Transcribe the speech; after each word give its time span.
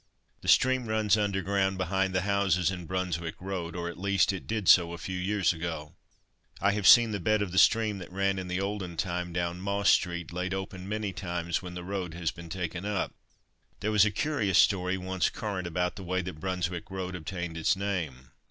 The 0.41 0.47
stream 0.47 0.87
runs 0.87 1.15
underground, 1.15 1.77
behind 1.77 2.15
the 2.15 2.21
houses 2.21 2.71
in 2.71 2.87
Brunswick 2.87 3.35
road 3.39 3.75
or, 3.75 3.87
at 3.87 3.99
least, 3.99 4.33
it 4.33 4.47
did 4.47 4.67
so 4.67 4.93
a 4.93 4.97
few 4.97 5.15
years 5.15 5.53
ago. 5.53 5.93
I 6.59 6.71
have 6.71 6.87
seen 6.87 7.11
the 7.11 7.19
bed 7.19 7.43
of 7.43 7.51
the 7.51 7.59
stream 7.59 7.99
that 7.99 8.11
ran 8.11 8.39
in 8.39 8.47
the 8.47 8.59
olden 8.59 8.97
time 8.97 9.31
down 9.31 9.61
Moss 9.61 9.91
street, 9.91 10.33
laid 10.33 10.55
open 10.55 10.89
many 10.89 11.13
times 11.13 11.61
when 11.61 11.75
the 11.75 11.83
road 11.83 12.15
has 12.15 12.31
been 12.31 12.49
taken 12.49 12.83
up. 12.83 13.13
There 13.81 13.91
was 13.91 14.03
a 14.03 14.09
curious 14.09 14.57
story 14.57 14.97
once 14.97 15.29
current 15.29 15.67
about 15.67 15.97
the 15.97 16.03
way 16.03 16.23
that 16.23 16.39
Brunswick 16.39 16.89
road 16.89 17.15
obtained 17.15 17.55
its 17.55 17.75
name. 17.75 18.31